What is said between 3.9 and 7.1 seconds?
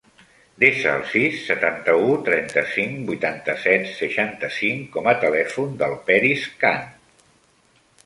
seixanta-cinc com a telèfon del Peris Khan.